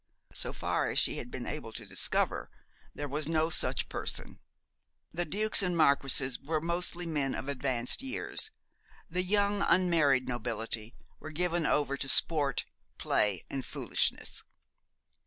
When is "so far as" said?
0.33-0.97